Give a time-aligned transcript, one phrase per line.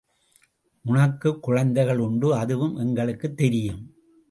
[0.85, 3.95] உனக்குக் குழந்தைகள் உண்டு அதுவும் எங்களுக்குத் தெரியும்.